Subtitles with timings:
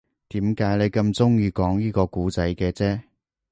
[0.29, 3.01] 點解你咁鍾意講依個故仔嘅啫